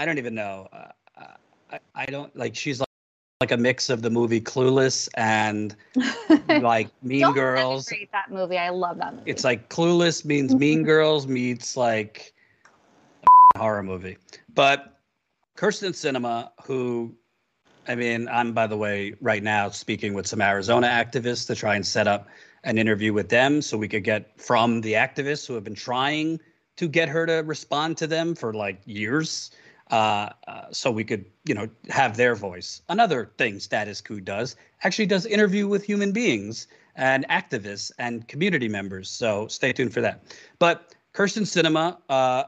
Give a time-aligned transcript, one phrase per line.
[0.00, 0.66] I don't even know.
[0.72, 0.86] Uh,
[1.70, 2.56] I, I don't like.
[2.56, 2.88] She's like
[3.42, 5.76] like a mix of the movie Clueless and
[6.62, 7.84] like Mean Don't Girls.
[8.12, 8.56] that movie.
[8.56, 9.30] I love that movie.
[9.30, 12.32] It's like Clueless means Mean Girls meets like
[13.54, 14.16] a horror movie.
[14.54, 15.00] But
[15.58, 17.14] Kyrsten Sinema, who,
[17.86, 21.76] I mean, I'm by the way right now speaking with some Arizona activists to try
[21.76, 22.26] and set up
[22.64, 26.40] an interview with them so we could get from the activists who have been trying
[26.76, 29.50] to get her to respond to them for like years.
[29.90, 32.80] Uh, uh, so we could, you know, have their voice.
[32.88, 38.68] Another thing Status Quo does actually does interview with human beings and activists and community
[38.68, 39.10] members.
[39.10, 40.22] So stay tuned for that.
[40.58, 42.44] But Kyrsten Sinema, uh,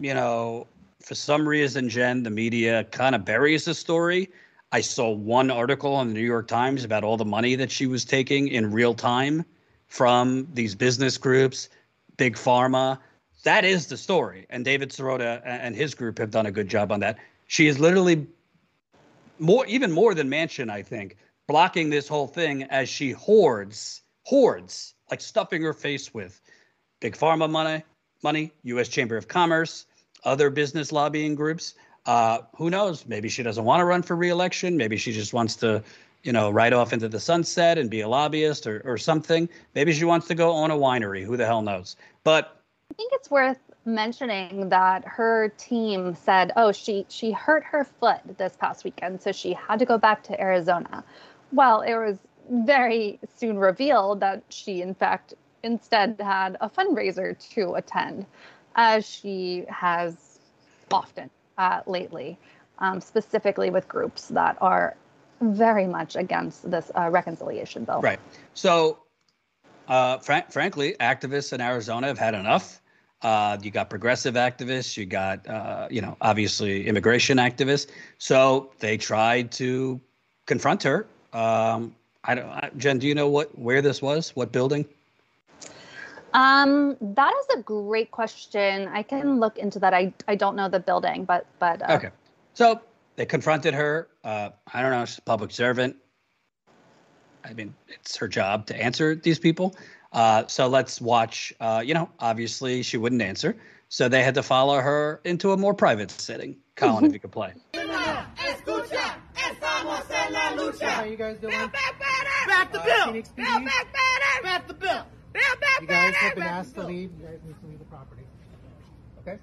[0.00, 0.66] you know,
[1.00, 4.30] for some reason, Jen, the media kind of buries the story.
[4.72, 7.86] I saw one article in the New York Times about all the money that she
[7.86, 9.44] was taking in real time
[9.86, 11.68] from these business groups,
[12.16, 12.98] big pharma.
[13.48, 14.44] That is the story.
[14.50, 17.16] And David Sirota and his group have done a good job on that.
[17.46, 18.26] She is literally
[19.38, 24.92] more, even more than Manchin, I think, blocking this whole thing as she hoards, hoards,
[25.10, 26.42] like stuffing her face with
[27.00, 27.84] big pharma money,
[28.22, 28.88] money, U.S.
[28.88, 29.86] Chamber of Commerce,
[30.24, 31.72] other business lobbying groups.
[32.04, 33.06] Uh, who knows?
[33.06, 34.76] Maybe she doesn't want to run for reelection.
[34.76, 35.82] Maybe she just wants to,
[36.22, 39.48] you know, ride off into the sunset and be a lobbyist or, or something.
[39.74, 41.24] Maybe she wants to go own a winery.
[41.24, 41.96] Who the hell knows?
[42.24, 42.57] But
[42.98, 48.56] think it's worth mentioning that her team said, "Oh, she she hurt her foot this
[48.56, 51.04] past weekend, so she had to go back to Arizona."
[51.52, 52.18] Well, it was
[52.50, 58.26] very soon revealed that she, in fact, instead had a fundraiser to attend,
[58.74, 60.40] as she has
[60.90, 62.36] often uh, lately,
[62.80, 64.96] um, specifically with groups that are
[65.40, 68.00] very much against this uh, reconciliation bill.
[68.00, 68.18] Right.
[68.54, 68.98] So,
[69.86, 72.80] uh, fr- frankly, activists in Arizona have had enough.
[73.22, 77.90] Uh, you got progressive activists, you got, uh, you know, obviously immigration activists.
[78.18, 80.00] So they tried to
[80.46, 81.06] confront her.
[81.32, 84.30] Um, I don't, I, Jen, do you know what where this was?
[84.36, 84.84] What building?
[86.34, 88.88] Um, that is a great question.
[88.88, 89.94] I can look into that.
[89.94, 92.10] I, I don't know the building, but but uh, Okay.
[92.54, 92.80] So
[93.16, 94.08] they confronted her.
[94.22, 95.04] Uh, I don't know.
[95.04, 95.96] She's a public servant.
[97.44, 99.74] I mean, it's her job to answer these people.
[100.12, 101.52] Uh, so let's watch.
[101.60, 103.56] Uh, you know, obviously she wouldn't answer.
[103.90, 106.56] So they had to follow her into a more private setting.
[106.76, 107.52] Colin, if you could play.
[107.72, 110.86] Escucha, estamos en la lucha.
[110.88, 111.56] How you guys doing?
[111.56, 112.48] Build back better.
[112.48, 113.12] Back the bill.
[113.12, 114.42] Build back better.
[114.42, 115.04] Back the bill.
[115.32, 116.16] Build back You guys better.
[116.16, 116.96] have been Back asked the to bill.
[116.96, 117.10] leave.
[117.18, 118.22] You guys need to leave the property.
[119.20, 119.38] Okay?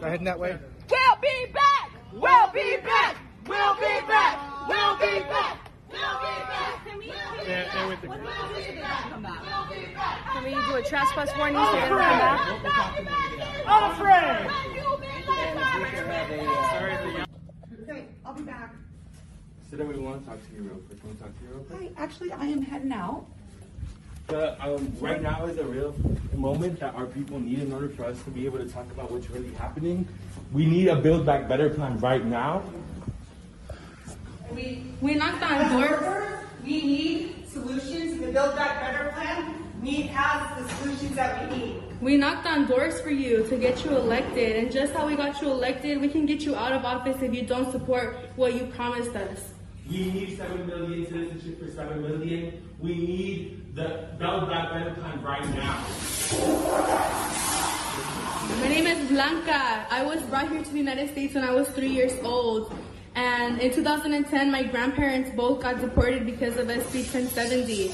[0.00, 0.58] Go heading that way.
[0.90, 1.90] We'll be back.
[2.12, 3.16] We'll be back.
[3.46, 4.68] We'll be back.
[4.68, 5.65] We'll be back.
[5.96, 7.46] We'll be back.
[7.46, 8.20] They're, they're with the group.
[10.32, 12.40] Can we do a trespass warning so they don't come back?
[13.66, 14.50] Unafraid!
[17.82, 18.74] Okay, I'll be back.
[19.70, 21.00] Sit down, we want to talk to you real quick.
[21.00, 21.92] Can we talk to you real quick?
[21.96, 23.26] Hi, actually, I am heading out.
[24.28, 25.94] The, um, right now is a real
[26.34, 29.10] moment that our people need in order for us to be able to talk about
[29.10, 30.06] what's really happening.
[30.52, 32.62] We need a Build Back Better plan right now.
[34.52, 36.38] We, we knocked on doors.
[36.64, 38.20] We need solutions.
[38.20, 41.82] The Build Back Better plan need has the solutions that we need.
[42.00, 45.40] We knocked on doors for you to get you elected, and just how we got
[45.40, 48.66] you elected, we can get you out of office if you don't support what you
[48.66, 49.52] promised us.
[49.88, 52.68] We need 7 million citizenship for 7 million.
[52.80, 55.84] We need the Build Back Better plan right now.
[58.60, 59.86] My name is Blanca.
[59.90, 62.72] I was brought here to the United States when I was three years old.
[63.16, 67.90] And in 2010, my grandparents both got deported because of SB 1070.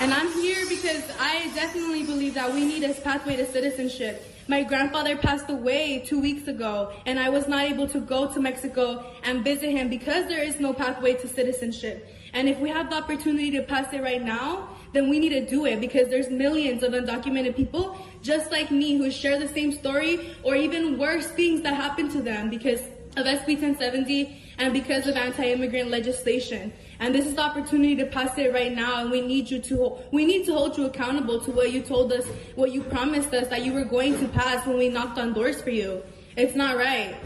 [0.00, 4.26] And I'm here because I definitely believe that we need a pathway to citizenship.
[4.48, 8.40] My grandfather passed away two weeks ago, and I was not able to go to
[8.40, 12.08] Mexico and visit him because there is no pathway to citizenship.
[12.32, 15.46] And if we have the opportunity to pass it right now, then we need to
[15.46, 19.70] do it because there's millions of undocumented people just like me who share the same
[19.70, 22.80] story or even worse things that happen to them because
[23.16, 26.72] of SB 1070 and because of anti-immigrant legislation.
[27.00, 29.98] And this is the opportunity to pass it right now and we need you to
[30.12, 33.48] we need to hold you accountable to what you told us, what you promised us
[33.48, 36.02] that you were going to pass when we knocked on doors for you.
[36.36, 37.16] It's not right.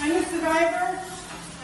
[0.00, 1.00] I'm a survivor.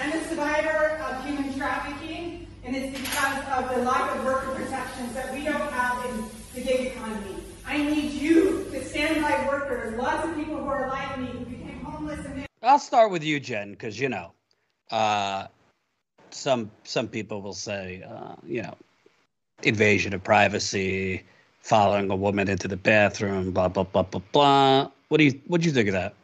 [0.00, 5.14] I'm a survivor of human trafficking, and it's because of the lack of worker protections
[5.14, 6.24] that we don't have in
[6.54, 7.43] the gig economy.
[7.66, 9.94] I need you to stand by workers.
[9.98, 13.40] Lots of people who are like me who became homeless and I'll start with you,
[13.40, 14.32] Jen, because you know,
[14.90, 15.48] uh,
[16.30, 18.74] some some people will say, uh, you know,
[19.62, 21.24] invasion of privacy,
[21.60, 24.90] following a woman into the bathroom, blah blah blah blah blah.
[25.08, 26.14] What do you what do you think of that?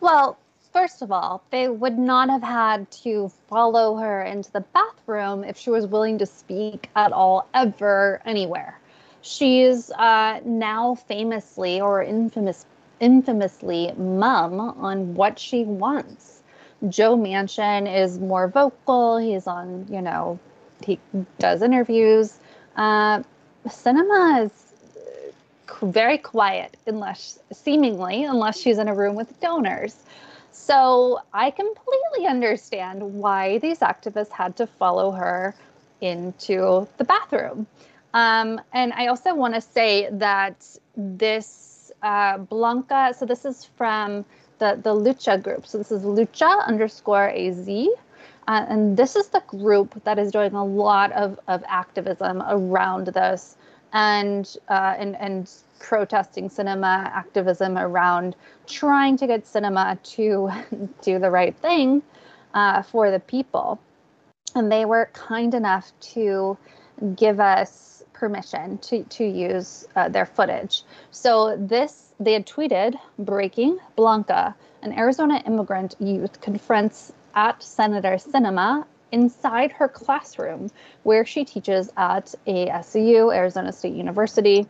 [0.00, 0.38] Well,
[0.72, 5.56] first of all, they would not have had to follow her into the bathroom if
[5.56, 8.78] she was willing to speak at all, ever, anywhere.
[9.26, 12.64] She's uh, now famously or infamous,
[13.00, 16.42] infamously mum on what she wants.
[16.88, 19.18] Joe Manchin is more vocal.
[19.18, 20.38] He's on, you know,
[20.84, 21.00] he
[21.40, 22.38] does interviews.
[22.76, 23.24] Uh,
[23.66, 24.66] Sinema is
[25.82, 29.96] very quiet unless seemingly unless she's in a room with donors
[30.52, 35.54] so i completely understand why these activists had to follow her
[36.00, 37.66] into the bathroom
[38.20, 40.56] um, and i also want to say that
[40.96, 44.24] this uh, blanca so this is from
[44.58, 47.68] the, the lucha group so this is lucha underscore az
[48.48, 53.08] uh, and this is the group that is doing a lot of, of activism around
[53.08, 53.56] this
[53.92, 58.36] and uh, and and protesting Sinema activism around
[58.66, 60.50] trying to get Sinema to
[61.02, 62.02] do the right thing
[62.54, 63.78] uh, for the people.
[64.54, 66.56] And they were kind enough to
[67.14, 70.82] give us permission to, to use uh, their footage.
[71.10, 78.84] So this, they had tweeted, breaking, Blanca, an Arizona immigrant youth confronts at Senator Sinema
[79.12, 80.70] inside her classroom
[81.02, 84.66] where she teaches at ASU, Arizona State University.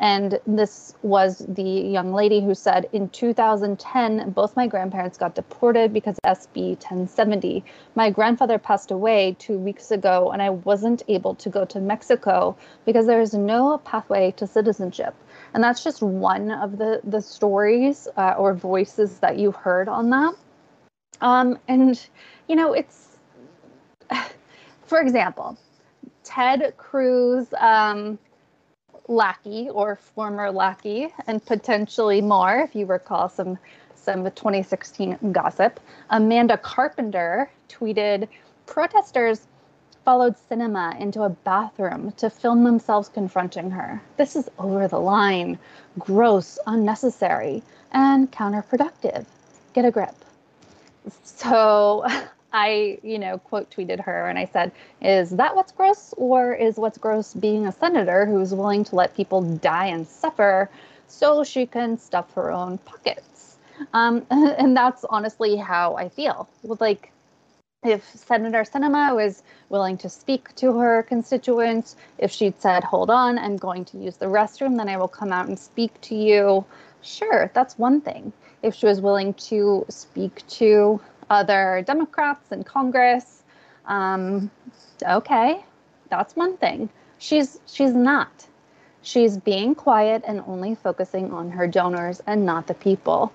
[0.00, 5.92] And this was the young lady who said in 2010, both my grandparents got deported
[5.92, 7.62] because SB 1070.
[7.94, 12.56] My grandfather passed away two weeks ago, and I wasn't able to go to Mexico
[12.86, 15.14] because there is no pathway to citizenship.
[15.52, 20.08] And that's just one of the, the stories uh, or voices that you heard on
[20.10, 20.34] that.
[21.20, 22.00] Um, and,
[22.48, 23.18] you know, it's,
[24.86, 25.58] for example,
[26.24, 27.52] Ted Cruz.
[27.58, 28.18] Um,
[29.10, 33.58] lackey or former lackey, and potentially more, if you recall some
[33.96, 35.78] some 2016 gossip.
[36.08, 38.28] Amanda Carpenter tweeted,
[38.64, 39.46] "Protesters
[40.04, 44.00] followed Sinema into a bathroom to film themselves confronting her.
[44.16, 45.58] This is over the line,
[45.98, 49.26] gross, unnecessary, and counterproductive.
[49.74, 50.14] Get a grip."
[51.24, 52.06] So
[52.52, 56.14] I, you know, quote tweeted her and I said, Is that what's gross?
[56.16, 60.70] Or is what's gross being a senator who's willing to let people die and suffer
[61.06, 63.56] so she can stuff her own pockets?
[63.92, 66.48] Um, and that's honestly how I feel.
[66.62, 67.12] With like,
[67.82, 73.38] if Senator Sinema was willing to speak to her constituents, if she'd said, Hold on,
[73.38, 76.64] I'm going to use the restroom, then I will come out and speak to you.
[77.02, 78.32] Sure, that's one thing.
[78.62, 81.00] If she was willing to speak to
[81.30, 83.42] other Democrats in Congress.
[83.86, 84.50] Um,
[85.02, 85.64] okay,
[86.10, 86.90] that's one thing.
[87.18, 88.46] She's she's not.
[89.02, 93.32] She's being quiet and only focusing on her donors and not the people.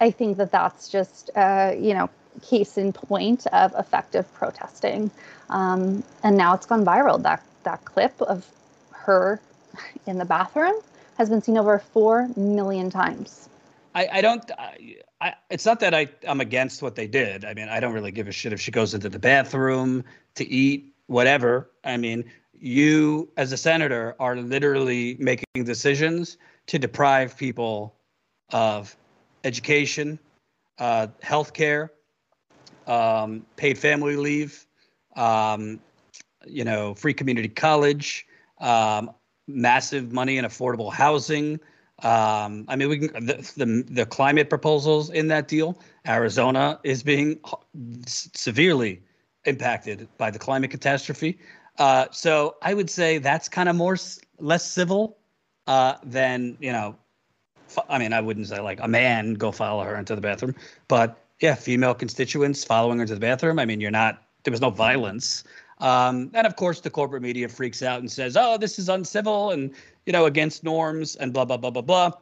[0.00, 2.10] I think that that's just uh, you know
[2.42, 5.10] case in point of effective protesting.
[5.50, 7.22] Um, and now it's gone viral.
[7.22, 8.46] That that clip of
[8.92, 9.40] her
[10.06, 10.74] in the bathroom
[11.16, 13.48] has been seen over four million times.
[13.94, 14.50] I, I don't.
[14.58, 17.44] I, I, it's not that I, I'm against what they did.
[17.44, 20.04] I mean, I don't really give a shit if she goes into the bathroom
[20.36, 21.70] to eat, whatever.
[21.84, 22.24] I mean,
[22.60, 26.36] you as a senator are literally making decisions
[26.66, 27.94] to deprive people
[28.52, 28.96] of
[29.44, 30.18] education,
[30.78, 31.92] uh, health care,
[32.86, 34.66] um, paid family leave,
[35.16, 35.80] um,
[36.46, 38.26] you know, free community college,
[38.60, 39.10] um,
[39.46, 41.58] massive money in affordable housing.
[42.02, 45.78] Um, I mean, we can the, the, the climate proposals in that deal.
[46.06, 47.40] Arizona is being
[48.06, 49.02] severely
[49.44, 51.38] impacted by the climate catastrophe.
[51.78, 53.96] Uh, so I would say that's kind of more
[54.38, 55.18] less civil
[55.66, 56.96] uh, than you know.
[57.88, 60.54] I mean, I wouldn't say like a man go follow her into the bathroom,
[60.86, 63.58] but yeah, female constituents following her to the bathroom.
[63.58, 64.22] I mean, you're not.
[64.44, 65.44] There was no violence.
[65.80, 69.50] Um, and of course, the corporate media freaks out and says, "Oh, this is uncivil
[69.50, 69.72] and
[70.08, 72.12] you know against norms and blah blah blah blah blah."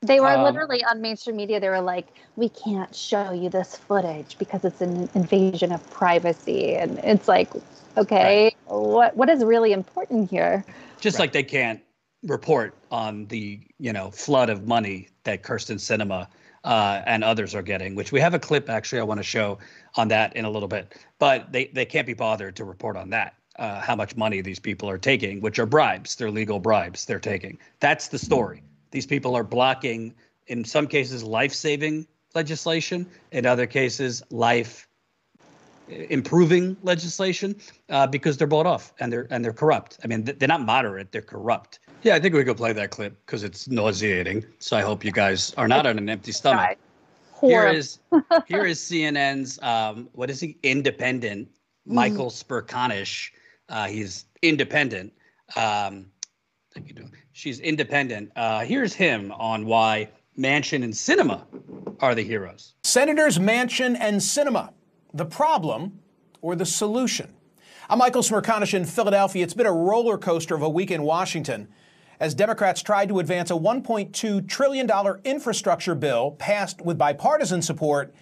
[0.00, 1.60] They were um, literally on mainstream media.
[1.60, 6.74] They were like, "We can't show you this footage because it's an invasion of privacy,"
[6.74, 7.50] and it's like,
[7.96, 8.56] okay, right.
[8.66, 10.64] what what is really important here?
[11.00, 11.24] Just right.
[11.24, 11.80] like they can't
[12.22, 16.26] report on the you know flood of money that Kyrsten Sinema
[16.64, 19.58] uh, and others are getting, which we have a clip actually I want to show
[19.96, 20.96] on that in a little bit.
[21.18, 24.58] But they, they can't be bothered to report on that, uh, how much money these
[24.58, 26.16] people are taking, which are bribes.
[26.16, 27.58] They're legal bribes they're taking.
[27.80, 28.62] That's the story.
[28.90, 30.14] These people are blocking,
[30.46, 34.88] in some cases, life saving legislation, in other cases, life
[35.88, 37.54] improving legislation
[37.90, 39.98] uh, because they're bought off and they're and they're corrupt.
[40.02, 43.18] I mean, they're not moderate; they're corrupt Yeah, I think we could play that clip
[43.26, 44.44] because it's nauseating.
[44.58, 46.78] So I hope you guys are not on an empty stomach.
[47.40, 47.98] Here is
[48.46, 50.56] here is CNN's um, what is he?
[50.62, 51.48] Independent
[51.86, 53.30] Michael Smerconish.
[53.68, 55.12] Uh, he's independent.
[55.56, 56.06] Um.
[57.32, 58.32] She's independent.
[58.36, 61.44] Uh, here's him on why Manchin and Sinema
[62.00, 62.74] are the heroes.
[62.84, 64.72] Senators Manchin and Sinema,
[65.12, 65.98] the problem
[66.42, 67.34] or the solution?
[67.88, 69.42] I'm Michael Smerconish in Philadelphia.
[69.42, 71.68] It's been a roller coaster of a week in Washington
[72.20, 74.88] as Democrats tried to advance a $1.2 trillion
[75.24, 78.14] infrastructure bill passed with bipartisan support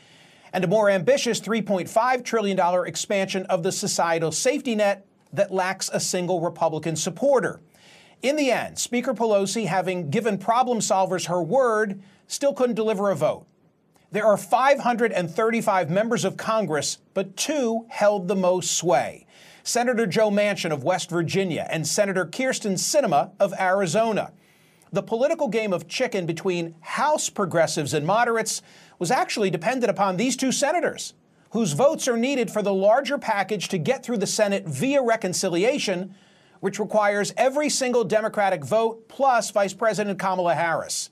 [0.52, 6.00] and a more ambitious $3.5 trillion expansion of the societal safety net that lacks a
[6.00, 7.60] single Republican supporter.
[8.22, 13.16] In the end, Speaker Pelosi, having given problem solvers her word, still couldn't deliver a
[13.16, 13.46] vote.
[14.12, 19.26] There are 535 members of Congress, but two held the most sway
[19.64, 24.32] Senator Joe Manchin of West Virginia and Senator Kyrsten Sinema of Arizona.
[24.92, 28.60] The political game of chicken between House progressives and moderates
[28.98, 31.14] was actually dependent upon these two senators,
[31.52, 36.14] whose votes are needed for the larger package to get through the Senate via reconciliation,
[36.60, 41.10] which requires every single Democratic vote plus Vice President Kamala Harris.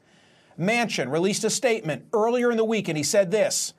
[0.59, 3.75] Manchin released a statement earlier in the week and he said this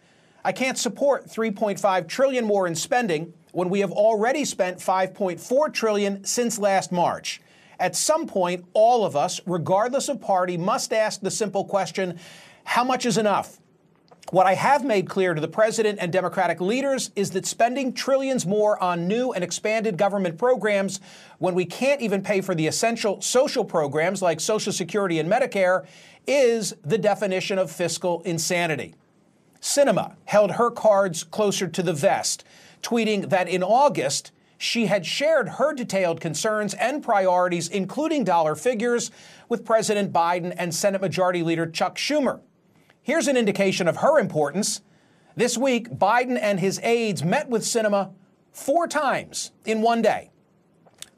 [0.45, 6.23] I can't support 3.5 trillion more in spending when we have already spent 5.4 trillion
[6.23, 7.41] since last March.
[7.79, 12.19] At some point, all of us, regardless of party, must ask the simple question
[12.63, 13.60] how much is enough?
[14.31, 18.45] What I have made clear to the president and Democratic leaders is that spending trillions
[18.45, 21.01] more on new and expanded government programs
[21.39, 25.85] when we can't even pay for the essential social programs like Social Security and Medicare
[26.25, 28.95] is the definition of fiscal insanity.
[29.59, 32.45] Sinema held her cards closer to the vest,
[32.81, 39.11] tweeting that in August, she had shared her detailed concerns and priorities, including dollar figures,
[39.49, 42.39] with President Biden and Senate Majority Leader Chuck Schumer.
[43.03, 44.81] Here's an indication of her importance.
[45.35, 48.13] This week, Biden and his aides met with Sinema
[48.51, 50.29] four times in one day.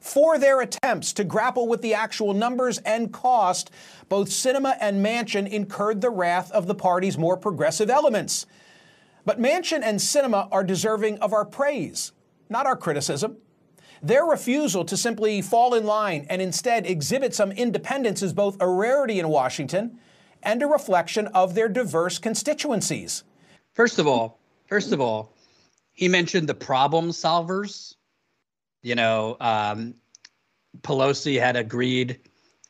[0.00, 3.70] For their attempts to grapple with the actual numbers and cost,
[4.08, 8.46] both Sinema and Manchin incurred the wrath of the party's more progressive elements.
[9.26, 12.12] But Manchin and Sinema are deserving of our praise,
[12.48, 13.36] not our criticism.
[14.02, 18.68] Their refusal to simply fall in line and instead exhibit some independence is both a
[18.68, 19.98] rarity in Washington
[20.44, 23.24] and a reflection of their diverse constituencies.
[23.72, 25.32] First of all, first of all,
[25.92, 27.94] he mentioned the problem solvers.
[28.82, 29.94] You know, um,
[30.82, 32.20] Pelosi had agreed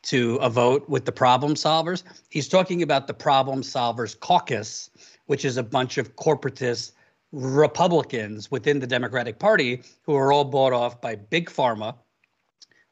[0.03, 2.03] to a vote with the problem solvers.
[2.29, 4.91] He's talking about the problem solvers caucus,
[5.27, 6.93] which is a bunch of corporatist
[7.33, 11.97] Republicans within the Democratic Party who are all bought off by big pharma,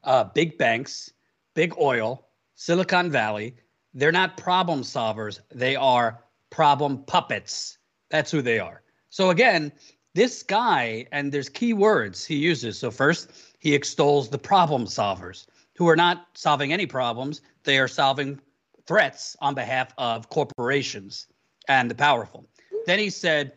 [0.04, 1.12] uh, big banks,
[1.54, 3.54] big oil, Silicon Valley.
[3.94, 7.78] They're not problem solvers, they are problem puppets.
[8.10, 8.82] That's who they are.
[9.10, 9.72] So, again,
[10.14, 12.78] this guy, and there's key words he uses.
[12.78, 15.46] So, first, he extols the problem solvers
[15.76, 18.40] who are not solving any problems, they are solving
[18.86, 21.26] threats on behalf of corporations
[21.68, 22.46] and the powerful.
[22.86, 23.52] Then he said,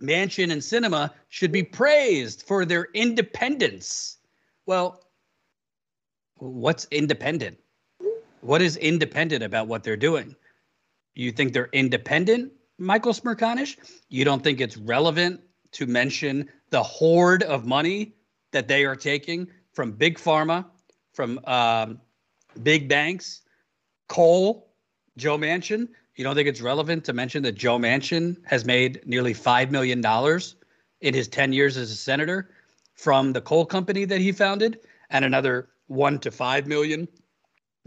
[0.00, 4.18] Manchin and Sinema should be praised for their independence.
[4.66, 5.02] Well,
[6.36, 7.58] what's independent?
[8.40, 10.36] What is independent about what they're doing?
[11.14, 13.76] You think they're independent, Michael Smerconish?
[14.08, 15.40] You don't think it's relevant
[15.72, 18.14] to mention the hoard of money
[18.52, 20.64] that they are taking from big pharma,
[21.12, 22.00] from um,
[22.62, 23.42] big banks,
[24.08, 24.70] coal,
[25.16, 25.88] Joe Manchin?
[26.14, 30.04] You don't think it's relevant to mention that Joe Manchin has made nearly $5 million
[31.00, 32.50] in his 10 years as a senator
[32.94, 34.80] from the coal company that he founded
[35.10, 37.08] and another one to 5 million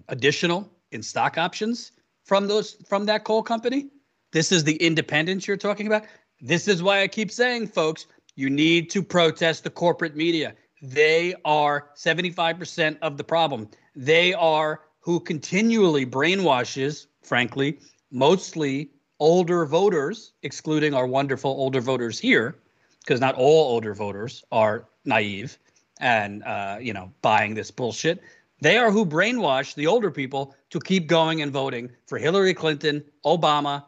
[0.09, 1.91] additional in stock options
[2.23, 3.89] from those from that coal company?
[4.31, 6.03] This is the independence you're talking about.
[6.39, 10.55] This is why I keep saying, folks, you need to protest the corporate media.
[10.81, 13.69] They are 75% of the problem.
[13.95, 17.79] They are who continually brainwashes, frankly,
[18.11, 22.55] mostly older voters, excluding our wonderful older voters here,
[22.99, 25.57] because not all older voters are naive
[25.99, 28.21] and uh, you know buying this bullshit.
[28.61, 33.03] They are who brainwash the older people to keep going and voting for Hillary Clinton,
[33.25, 33.83] Obama,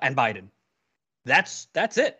[0.00, 0.44] and Biden.
[1.24, 2.18] That's that's it.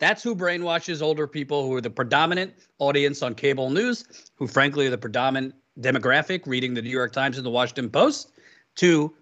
[0.00, 4.88] That's who brainwashes older people who are the predominant audience on cable news, who frankly
[4.88, 8.32] are the predominant demographic reading the New York Times and the Washington Post,
[8.76, 9.14] to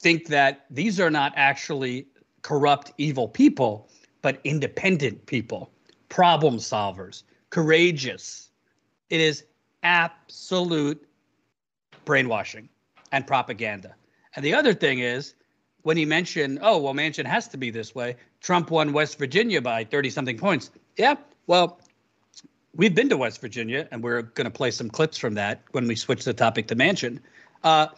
[0.00, 2.08] think that these are not actually
[2.42, 3.88] corrupt, evil people,
[4.20, 5.70] but independent people,
[6.08, 8.50] problem solvers, courageous.
[9.10, 9.44] It is
[9.84, 11.06] absolute
[12.04, 12.68] brainwashing.
[13.12, 13.94] and propaganda.
[14.34, 15.34] And the other thing is
[15.82, 18.16] when he mentioned, oh, well, Manchin has to be this way.
[18.40, 20.70] Trump won West Virginia by 30 something points.
[20.96, 21.16] Yeah,
[21.46, 21.78] well,
[22.74, 25.86] we've been to West Virginia, and we're going to play some clips from that when
[25.86, 27.20] we switch the topic to Manchin.
[27.62, 27.88] Uh,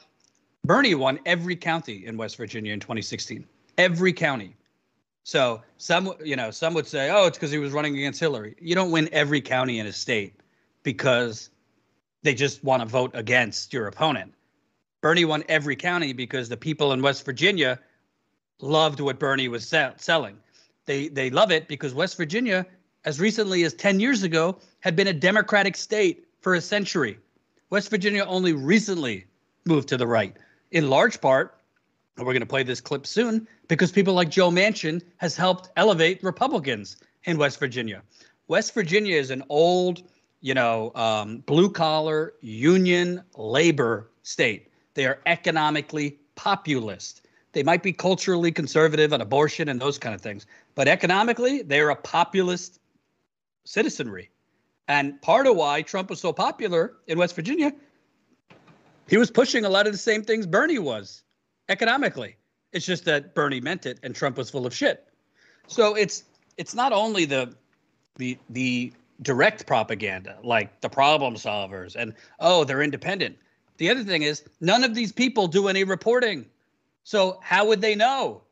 [0.64, 3.46] Bernie won every county in West Virginia in 2016.
[3.78, 4.56] Every county.
[5.24, 8.56] So some, you know, some would say, "Oh, it's because he was running against Hillary."
[8.60, 10.34] You don't win every county in a state
[10.82, 11.50] because
[12.24, 14.34] they just want to vote against your opponent.
[15.00, 17.78] Bernie won every county because the people in West Virginia
[18.60, 20.36] loved what Bernie was sell- selling.
[20.86, 22.66] They they love it because West Virginia,
[23.04, 27.18] as recently as 10 years ago, had been a Democratic state for a century.
[27.70, 29.26] West Virginia only recently
[29.64, 30.36] moved to the right,
[30.72, 31.60] in large part
[32.16, 35.70] and we're going to play this clip soon because people like Joe Manchin has helped
[35.76, 38.02] elevate Republicans in West Virginia.
[38.46, 40.02] West Virginia is an old,
[40.44, 44.68] you know, um, blue collar union labor state.
[44.92, 47.22] They are economically populist.
[47.52, 51.88] They might be culturally conservative on abortion and those kind of things, but economically, they're
[51.88, 52.78] a populist
[53.64, 54.28] citizenry.
[54.86, 57.72] And part of why Trump was so popular in West Virginia,
[59.08, 61.22] he was pushing a lot of the same things Bernie was
[61.70, 62.36] economically.
[62.74, 65.08] It's just that Bernie meant it and Trump was full of shit.
[65.68, 66.24] So it's
[66.58, 67.54] it's not only the
[68.16, 73.36] the the direct propaganda like the problem solvers and oh they're independent.
[73.76, 76.46] The other thing is none of these people do any reporting.
[77.04, 78.42] So how would they know?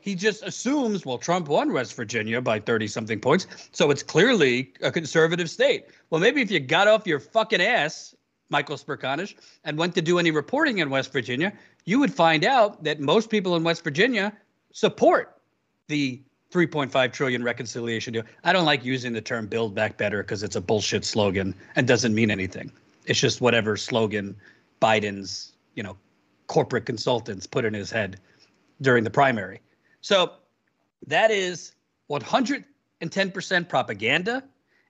[0.00, 3.46] He just assumes, well, Trump won West Virginia by 30 something points.
[3.72, 5.86] So it's clearly a conservative state.
[6.08, 8.14] Well, maybe if you got off your fucking ass,
[8.48, 11.52] Michael Smerconish, and went to do any reporting in West Virginia,
[11.84, 14.32] you would find out that most people in West Virginia
[14.72, 15.40] support
[15.88, 18.24] the 3.5 trillion reconciliation deal.
[18.44, 21.86] I don't like using the term build back better because it's a bullshit slogan and
[21.86, 22.72] doesn't mean anything.
[23.06, 24.36] It's just whatever slogan
[24.82, 25.96] Biden's, you know,
[26.48, 28.18] corporate consultants put in his head
[28.80, 29.60] during the primary.
[30.00, 30.32] So
[31.06, 31.74] that is
[32.10, 34.42] 110% propaganda.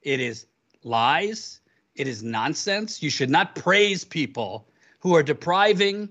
[0.02, 0.46] It is
[0.82, 1.60] lies.
[1.94, 3.02] It is nonsense.
[3.02, 4.66] You should not praise people
[5.00, 6.08] who are depriving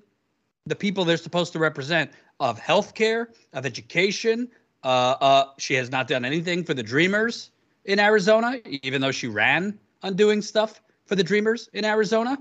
[0.67, 4.47] the people they're supposed to represent of healthcare, of education.
[4.83, 7.51] Uh, uh, she has not done anything for the Dreamers
[7.85, 12.37] in Arizona, even though she ran on doing stuff for the Dreamers in Arizona.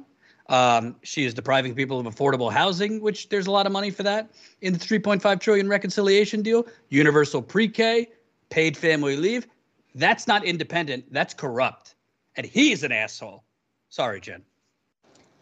[0.48, 4.02] Um, she is depriving people of affordable housing, which there's a lot of money for
[4.04, 4.30] that
[4.62, 6.66] in the 3.5 trillion reconciliation deal.
[6.88, 8.08] Universal pre-K,
[8.48, 9.46] paid family leave.
[9.94, 11.12] That's not independent.
[11.12, 11.96] That's corrupt,
[12.36, 13.44] and he's an asshole.
[13.90, 14.42] Sorry, Jen.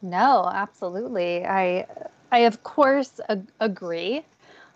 [0.02, 1.44] No, absolutely.
[1.44, 1.86] I
[2.32, 4.24] I, of course, ag- agree.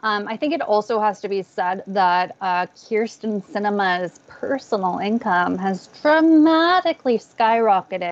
[0.03, 5.59] Um, I think it also has to be said that uh, Kyrsten Sinema's personal income
[5.59, 8.11] has dramatically skyrocketed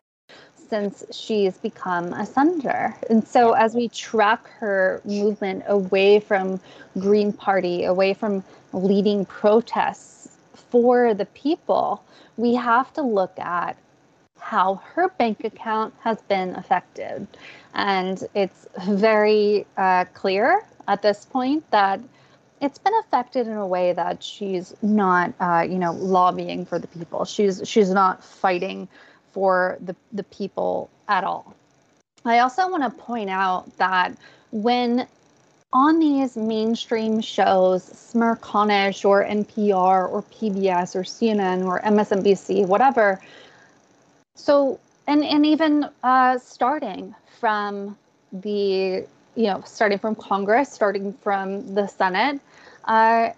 [0.69, 2.95] since she's become a senator.
[3.09, 6.61] And so, as we track her movement away from
[6.99, 10.37] Green Party, away from leading protests
[10.71, 12.05] for the people,
[12.37, 13.77] we have to look at
[14.39, 17.27] how her bank account has been affected.
[17.75, 22.01] And it's very uh, clear at this point that
[22.61, 26.89] it's been affected in a way that she's not, uh, you know, lobbying for the
[26.89, 27.25] people.
[27.25, 28.89] She's she's not fighting
[29.33, 31.55] for the the people at all.
[32.25, 34.17] I also want to point out that
[34.51, 35.07] when
[35.73, 43.21] on these mainstream shows, Smerconish or NPR or PBS or CNN or MSNBC, whatever.
[44.35, 47.97] So and and even uh, starting from
[48.33, 49.07] the
[49.39, 52.41] you know starting from Congress, starting from the Senate,
[52.85, 53.31] uh,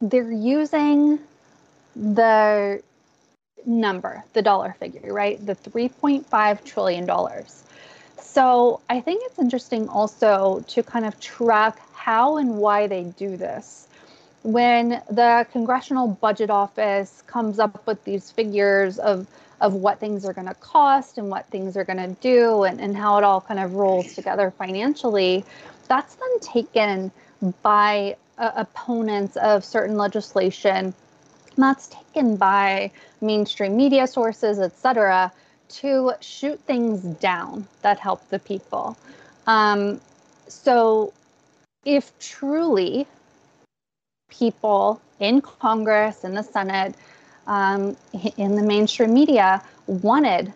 [0.00, 1.18] they're using
[1.94, 2.82] the
[3.66, 5.44] number, the dollar figure, right?
[5.44, 7.64] The 3.5 trillion dollars.
[8.18, 13.36] So I think it's interesting also to kind of track how and why they do
[13.36, 13.88] this.
[14.42, 19.26] When the Congressional Budget Office comes up with these figures of
[19.60, 22.80] of what things are going to cost and what things are going to do and,
[22.80, 25.44] and how it all kind of rolls together financially,
[25.86, 27.12] that's then taken
[27.62, 30.94] by uh, opponents of certain legislation.
[31.56, 35.30] That's taken by mainstream media sources, et cetera,
[35.68, 38.96] to shoot things down that help the people.
[39.46, 40.00] Um,
[40.48, 41.12] so,
[41.84, 43.06] if truly
[44.30, 46.94] people in Congress, in the Senate,
[47.46, 47.96] um,
[48.36, 50.52] in the mainstream media wanted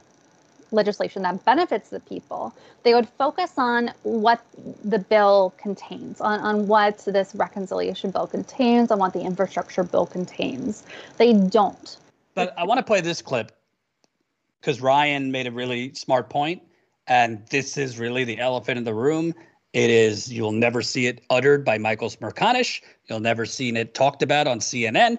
[0.70, 4.44] legislation that benefits the people, they would focus on what
[4.84, 10.06] the bill contains, on, on what this reconciliation bill contains, on what the infrastructure bill
[10.06, 10.84] contains.
[11.16, 11.96] They don't.
[12.34, 13.52] But I want to play this clip
[14.60, 16.32] because Ryan made a really smart.
[17.06, 19.34] And this is really the elephant in the room.
[19.74, 22.80] It is, you'll never see it uttered by Michael Smerconish.
[23.06, 25.18] You'll never seen it talked about on CNN.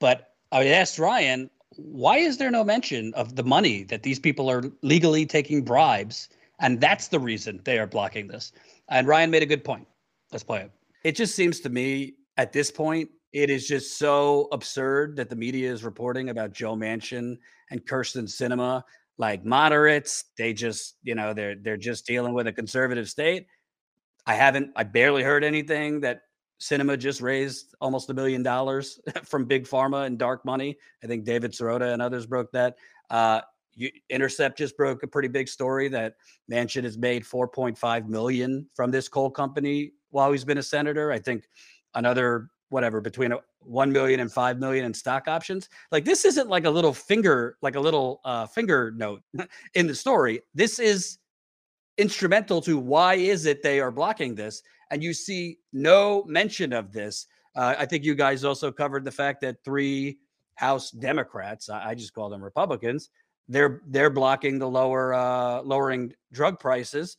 [0.00, 4.50] But I asked Ryan, why is there no mention of the money that these people
[4.50, 6.28] are legally taking bribes?
[6.60, 8.52] And that's the reason they are blocking this.
[8.90, 9.88] And Ryan made a good point.
[10.30, 10.70] Let's play it.
[11.02, 15.36] It just seems to me at this point, it is just so absurd that the
[15.36, 17.38] media is reporting about Joe Manchin
[17.70, 18.82] and Kyrsten Sinema
[19.16, 20.24] like moderates.
[20.36, 23.46] They just, you know, they're they're just dealing with a conservative state.
[24.26, 26.22] I haven't, I barely heard anything that
[26.60, 30.76] Sinema just raised almost a million dollars from big pharma and dark money.
[31.02, 32.76] I think David Sirota and others broke that.
[33.10, 33.42] Uh,
[33.74, 36.16] you, Intercept just broke a pretty big story that
[36.50, 41.12] Manchin has made 4.5 million from this coal company while he's been a senator.
[41.12, 41.44] I think
[41.94, 45.68] another whatever between a 1 million and 5 million in stock options.
[45.92, 49.22] Like this isn't like a little finger, like a little uh, finger note
[49.74, 50.40] in the story.
[50.54, 51.18] This is
[51.98, 56.92] instrumental to why is it they are blocking this and you see no mention of
[56.92, 60.18] this uh, i think you guys also covered the fact that three
[60.56, 63.10] house democrats i, I just call them republicans
[63.48, 67.16] they're they're blocking the lower uh, lowering drug prices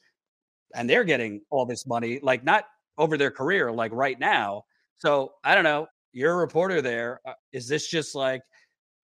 [0.75, 2.65] and they're getting all this money like not
[2.97, 4.63] over their career like right now
[4.97, 5.87] so i don't know
[6.17, 7.21] you're a reporter there.
[7.25, 8.41] Uh, is this just like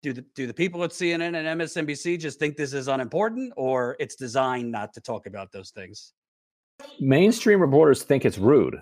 [0.03, 3.95] do the do the people at CNN and MSNBC just think this is unimportant, or
[3.99, 6.13] it's designed not to talk about those things?
[6.99, 8.81] Mainstream reporters think it's rude.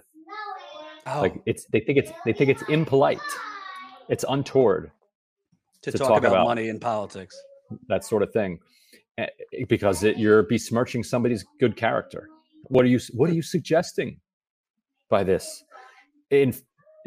[1.08, 1.21] Oh.
[1.21, 3.19] Like it's they think it's they think it's impolite.
[4.10, 4.91] It's untoward
[5.82, 7.39] to, to talk, talk, about, about money in politics.
[7.88, 8.60] That sort of thing,
[9.17, 9.28] eh,
[9.67, 12.28] because it, you're besmirching somebody's good character.
[12.65, 14.19] What are you What are you suggesting
[15.10, 15.63] by this?
[16.32, 16.54] In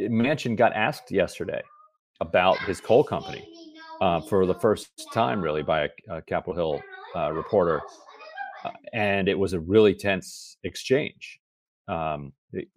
[0.01, 1.61] Manchin got asked yesterday
[2.21, 3.47] about his coal company
[4.01, 6.83] uh, for the first time, really, by a, a Capitol Hill
[7.17, 7.81] uh, reporter,
[8.65, 11.41] uh, and it was a really tense exchange.
[11.89, 12.33] Um,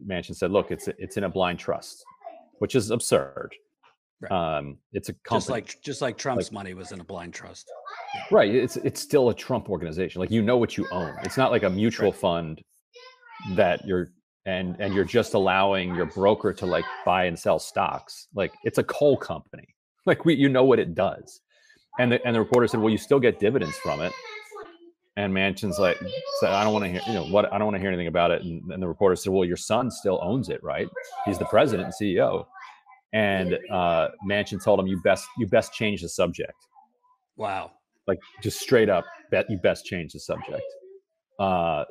[0.05, 2.03] Manchin said, "Look, it's it's in a blind trust,
[2.59, 3.49] which is absurd.
[4.21, 4.31] Right.
[4.31, 5.39] Um, it's a company.
[5.39, 7.69] just like just like Trump's like, money was in a blind trust.
[8.29, 8.53] Right.
[8.53, 10.19] It's it's still a Trump organization.
[10.19, 11.15] Like you know what you own.
[11.23, 12.19] It's not like a mutual right.
[12.19, 12.61] fund
[13.55, 14.11] that you're
[14.45, 18.27] and and you're just allowing your broker to like buy and sell stocks.
[18.35, 19.67] Like it's a coal company.
[20.07, 21.41] Like we, you know what it does.
[21.99, 24.11] And the and the reporter said, well, you still get dividends from it.
[25.17, 25.99] And Manchin's like,
[26.39, 28.07] said, I don't want to hear, you know, what I don't want to hear anything
[28.07, 28.41] about it.
[28.41, 30.87] And, and the reporter said, well, your son still owns it, right?
[31.25, 32.45] He's the president and CEO.
[33.13, 36.53] And uh, Manchin told him, you best, you best change the subject.
[37.35, 37.71] Wow.
[38.07, 40.63] Like just straight up, bet you best change the subject.
[41.39, 41.83] Uh,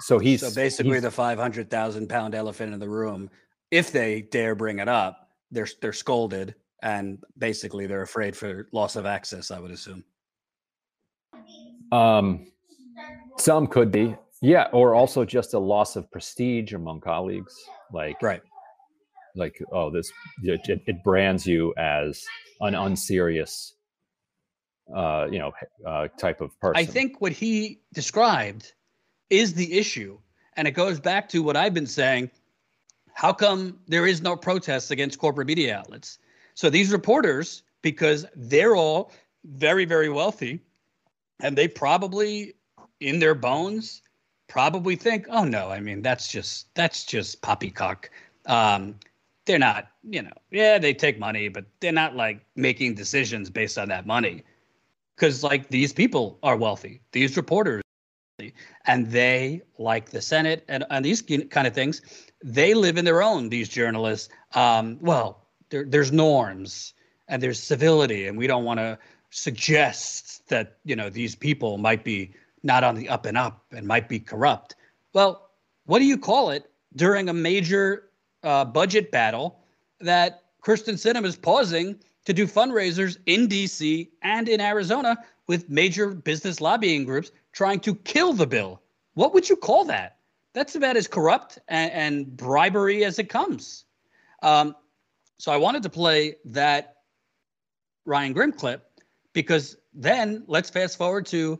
[0.00, 3.30] so he's so basically he's, the five hundred thousand pound elephant in the room.
[3.70, 8.96] If they dare bring it up, they're they're scolded and basically they're afraid for loss
[8.96, 9.50] of access.
[9.50, 10.04] I would assume.
[11.92, 12.46] Um,
[13.38, 17.54] some could be, yeah, or also just a loss of prestige among colleagues.
[17.92, 18.42] Like, right,
[19.34, 20.10] like oh, this
[20.42, 22.24] it, it brands you as
[22.60, 23.74] an unserious,
[24.94, 25.52] uh, you know,
[25.86, 26.76] uh, type of person.
[26.76, 28.72] I think what he described
[29.30, 30.18] is the issue,
[30.56, 32.30] and it goes back to what I've been saying.
[33.14, 36.18] How come there is no protests against corporate media outlets?
[36.54, 39.12] So these reporters, because they're all
[39.44, 40.60] very, very wealthy,
[41.40, 42.54] and they probably,
[43.00, 44.02] in their bones,
[44.48, 48.10] probably think, oh no, I mean that's just that's just poppycock.
[48.46, 48.96] Um,
[49.46, 53.78] they're not, you know, yeah, they take money, but they're not like making decisions based
[53.78, 54.44] on that money.
[55.16, 57.82] Because like these people are wealthy, these reporters,
[58.86, 62.02] and they like the Senate and, and these kind of things.
[62.44, 63.48] They live in their own.
[63.48, 65.41] These journalists, um, well,
[65.72, 66.94] there, there's norms
[67.26, 68.96] and there's civility, and we don't want to
[69.30, 72.32] suggest that you know these people might be
[72.62, 74.76] not on the up and up and might be corrupt.
[75.14, 75.50] Well,
[75.86, 78.10] what do you call it during a major
[78.44, 79.58] uh, budget battle
[80.00, 84.10] that Kyrsten Sinema is pausing to do fundraisers in D.C.
[84.22, 85.16] and in Arizona
[85.48, 88.80] with major business lobbying groups trying to kill the bill?
[89.14, 90.16] What would you call that?
[90.52, 93.84] That's about as corrupt and, and bribery as it comes.
[94.42, 94.76] Um,
[95.42, 96.98] so I wanted to play that
[98.04, 98.84] Ryan Grim clip
[99.32, 101.58] because then let's fast forward to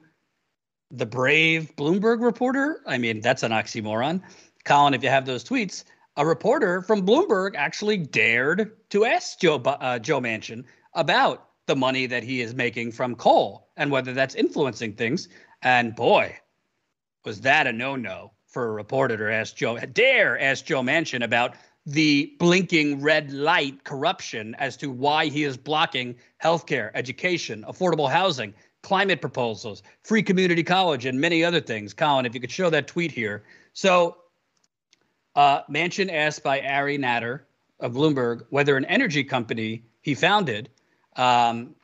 [0.92, 2.80] the brave Bloomberg reporter.
[2.86, 4.22] I mean, that's an oxymoron.
[4.64, 5.82] Colin, if you have those tweets,
[6.16, 10.62] a reporter from Bloomberg actually dared to ask Joe uh, Joe Manchin
[10.94, 15.28] about the money that he is making from coal and whether that's influencing things.
[15.60, 16.36] And boy,
[17.24, 21.56] was that a no-no for a reporter to ask Joe dare ask Joe Manchin about
[21.86, 28.54] the blinking red light corruption as to why he is blocking healthcare, education, affordable housing.
[28.82, 31.94] climate proposals, free community college, and many other things.
[31.94, 33.44] Colin, if you could show that tweet here.
[33.74, 34.16] So,
[35.36, 37.46] uh, Manchin asked by Ari Natter
[37.80, 40.68] of Bloomberg whether an energy company he founded,
[41.16, 41.74] um,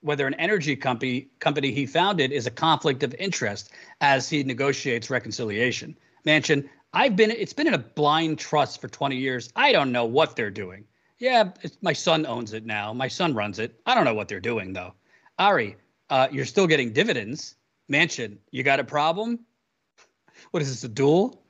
[0.00, 5.10] whether an energy company company he founded is a conflict of interest as he negotiates
[5.10, 5.96] reconciliation.
[6.26, 9.50] Manchin, I've been it's been in a blind trust for 20 years.
[9.54, 10.86] I don't know what they're doing.
[11.18, 11.50] Yeah,
[11.82, 12.94] my son owns it now.
[12.94, 13.78] My son runs it.
[13.84, 14.94] I don't know what they're doing though.
[15.38, 15.76] Ari,
[16.08, 17.56] uh, you're still getting dividends.
[17.92, 19.40] Manchin, you got a problem?
[20.52, 21.42] What is this, a duel?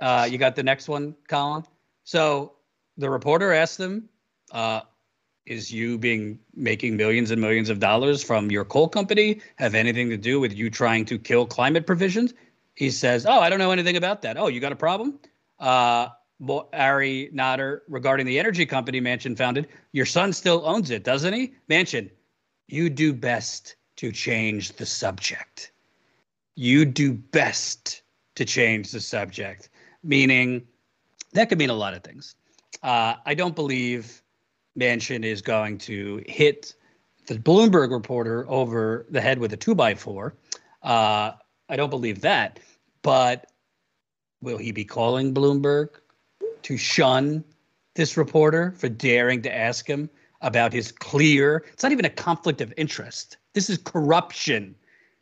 [0.00, 1.64] Uh, you got the next one, Colin?
[2.04, 2.54] So
[2.96, 4.08] the reporter asked them,
[4.52, 4.80] uh,
[5.44, 10.08] is you being making millions and millions of dollars from your coal company have anything
[10.10, 12.32] to do with you trying to kill climate provisions?
[12.76, 14.36] He says, oh, I don't know anything about that.
[14.36, 15.18] Oh, you got a problem?
[15.58, 16.08] Uh,
[16.74, 19.68] Ari Natter regarding the energy company Manchin founded.
[19.92, 21.54] Your son still owns it, doesn't he?
[21.70, 22.10] Manchin,
[22.68, 25.72] you do best to change the subject.
[26.54, 28.02] You do best
[28.34, 29.70] to change the subject,
[30.02, 30.66] meaning
[31.32, 32.34] that could mean a lot of things.
[32.82, 34.22] Uh, I don't believe
[34.78, 36.74] Manchin is going to hit
[37.26, 40.34] the Bloomberg reporter over the head with a two by four.
[40.82, 41.32] Uh,
[41.68, 42.60] I don't believe that.
[43.06, 43.52] But
[44.42, 45.90] will he be calling Bloomberg
[46.62, 47.44] to shun
[47.94, 51.64] this reporter for daring to ask him about his clear?
[51.72, 53.36] It's not even a conflict of interest.
[53.54, 54.74] This is corruption.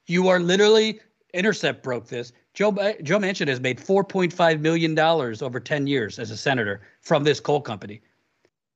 [0.07, 0.99] You are literally
[1.35, 2.33] Intercept broke this.
[2.55, 7.23] Joe Joe Manchin has made 4.5 million dollars over 10 years as a senator from
[7.25, 8.01] this coal company,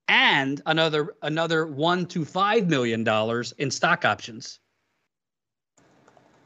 [0.09, 4.59] and another another one to five million dollars in stock options.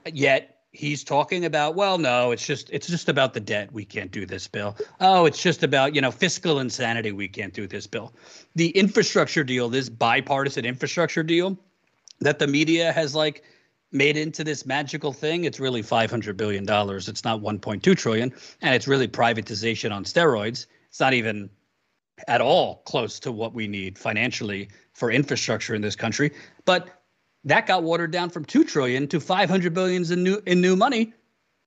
[0.06, 3.72] Yet he's talking about, well, no, it's just it's just about the debt.
[3.72, 4.76] We can't do this bill.
[5.00, 7.12] Oh, it's just about you know fiscal insanity.
[7.12, 8.12] We can't do this bill.
[8.56, 11.58] The infrastructure deal, this bipartisan infrastructure deal,
[12.20, 13.44] that the media has like
[13.92, 17.08] made into this magical thing, it's really 500 billion dollars.
[17.08, 18.32] It's not 1.2 trillion,
[18.62, 20.66] and it's really privatization on steroids.
[20.88, 21.50] It's not even
[22.28, 26.32] at all close to what we need financially for infrastructure in this country.
[26.64, 27.01] But
[27.44, 31.12] that got watered down from 2 trillion to 500 billions in new in new money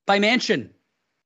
[0.05, 0.69] by Manchin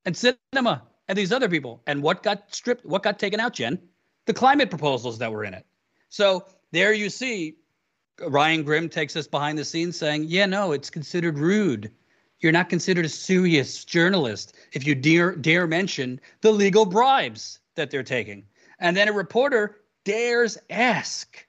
[0.04, 1.82] and Sinema and these other people.
[1.86, 3.78] And what got stripped, what got taken out, Jen?
[4.26, 5.66] The climate proposals that were in it.
[6.08, 7.56] So there you see
[8.20, 11.90] Ryan Grim takes us behind the scenes saying, yeah, no, it's considered rude.
[12.40, 17.90] You're not considered a serious journalist if you dare, dare mention the legal bribes that
[17.90, 18.44] they're taking.
[18.78, 21.46] And then a reporter dares ask,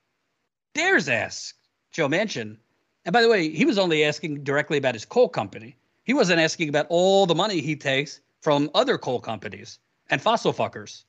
[0.74, 1.56] dares ask
[1.92, 2.58] Joe Manchin.
[3.06, 5.76] And by the way, he was only asking directly about his coal company.
[6.04, 10.54] He wasn't asking about all the money he takes from other coal companies and fossil
[10.54, 11.04] fuckers.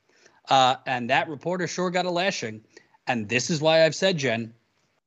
[0.49, 2.63] Uh, and that reporter sure got a lashing.
[3.07, 4.53] And this is why I've said, Jen,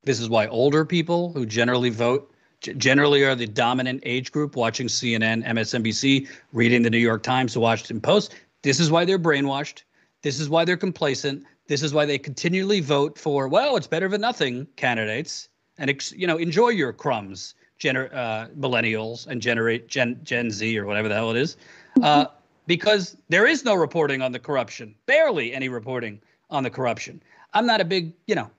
[0.03, 4.87] this is why older people who generally vote, generally are the dominant age group watching
[4.87, 8.35] CNN, MSNBC, reading the New York Times, the Washington Post.
[8.61, 9.83] This is why they're brainwashed.
[10.21, 11.45] This is why they're complacent.
[11.67, 15.49] This is why they continually vote for, well, it's better than nothing candidates.
[15.77, 20.85] And, you know, enjoy your crumbs, gener- uh, millennials and generate Gen, Gen Z or
[20.85, 21.57] whatever the hell it is.
[22.01, 22.25] Uh,
[22.67, 27.21] because there is no reporting on the corruption, barely any reporting on the corruption.
[27.53, 28.49] I'm not a big, you know,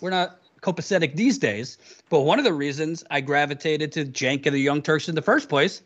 [0.00, 1.78] we're not copacetic these days.
[2.08, 5.22] But one of the reasons I gravitated to Cenk and the Young Turks in the
[5.22, 5.82] first place,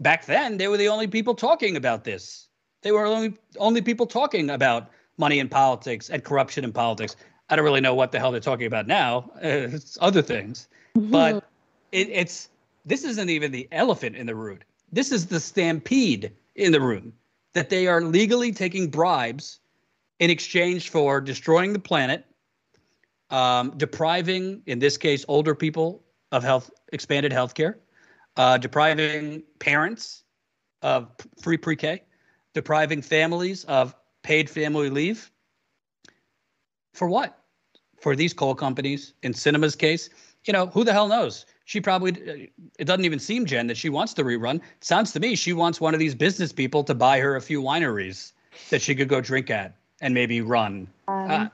[0.00, 2.48] back then they were the only people talking about this.
[2.82, 7.16] They were only only people talking about money in politics and corruption in politics.
[7.50, 9.30] I don't really know what the hell they're talking about now.
[9.36, 11.10] Uh, it's other things, mm-hmm.
[11.10, 11.44] but
[11.92, 12.48] it, it's
[12.86, 14.60] this isn't even the elephant in the room.
[14.92, 17.12] This is the stampede in the room
[17.52, 19.60] that they are legally taking bribes
[20.18, 22.24] in exchange for destroying the planet
[23.30, 27.78] um, depriving, in this case, older people of health, expanded health care,
[28.36, 30.24] uh, depriving parents
[30.82, 31.08] of
[31.40, 32.02] free pre K,
[32.54, 35.30] depriving families of paid family leave.
[36.92, 37.39] For what?
[38.00, 40.08] For these coal companies, in Sinema's case,
[40.44, 41.46] you know, who the hell knows?
[41.66, 44.56] She probably, it doesn't even seem, Jen, that she wants the rerun.
[44.56, 47.40] It sounds to me she wants one of these business people to buy her a
[47.40, 48.32] few wineries
[48.70, 50.88] that she could go drink at and maybe run.
[51.08, 51.48] Um, uh,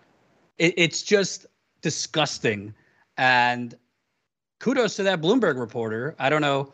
[0.59, 1.47] it, it's just,
[1.87, 2.75] disgusting.
[3.17, 3.77] And
[4.59, 6.17] kudos to that Bloomberg reporter.
[6.19, 6.73] I don't know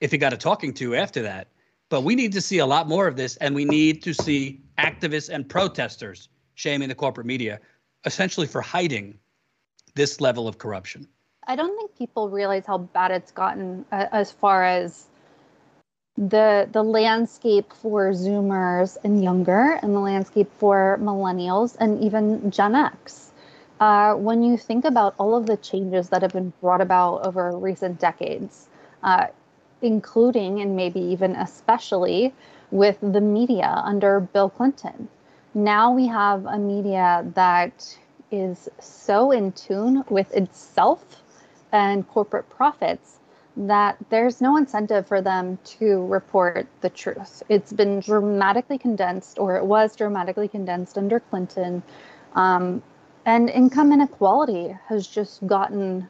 [0.00, 1.48] if he got a talking to after that,
[1.90, 4.62] but we need to see a lot more of this, and we need to see
[4.78, 7.60] activists and protesters shaming the corporate media,
[8.04, 9.18] essentially for hiding
[9.94, 11.06] this level of corruption.
[11.46, 15.06] I don't think people realize how bad it's gotten uh, as far as
[16.16, 22.74] the the landscape for Zoomers and younger, and the landscape for millennials and even Gen
[22.74, 23.32] X
[23.80, 27.56] Uh, when you think about all of the changes that have been brought about over
[27.56, 28.68] recent decades,
[29.04, 29.28] uh,
[29.82, 32.34] including and maybe even especially
[32.72, 35.08] with the media under Bill Clinton,
[35.54, 37.98] now we have a media that
[38.30, 41.22] is so in tune with itself
[41.72, 43.18] and corporate profits
[43.56, 47.42] that there's no incentive for them to report the truth.
[47.48, 51.82] It's been dramatically condensed, or it was dramatically condensed under Clinton.
[52.34, 52.82] Um,
[53.26, 56.06] and income inequality has just gotten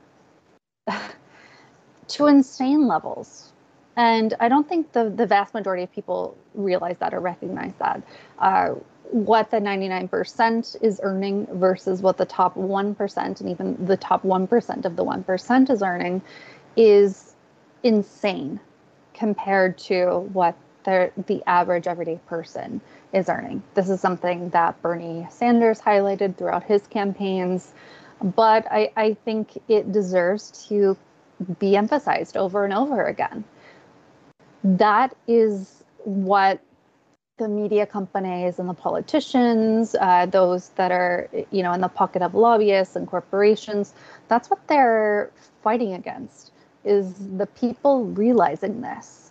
[2.08, 3.52] to insane levels.
[3.96, 8.02] And I don't think the, the vast majority of people realize that or recognize that.
[8.38, 8.74] Uh,
[9.10, 14.84] what the 99% is earning versus what the top 1% and even the top 1%
[14.84, 16.22] of the 1% is earning
[16.76, 17.34] is
[17.82, 18.60] insane
[19.14, 22.80] compared to what the, the average everyday person
[23.12, 23.62] is earning.
[23.74, 27.72] This is something that Bernie Sanders highlighted throughout his campaigns,
[28.22, 30.96] but I, I think it deserves to
[31.58, 33.44] be emphasized over and over again.
[34.64, 36.60] That is what
[37.38, 42.22] the media companies and the politicians, uh, those that are, you know, in the pocket
[42.22, 43.94] of lobbyists and corporations,
[44.28, 45.30] that's what they're
[45.62, 46.52] fighting against
[46.84, 49.27] is the people realizing this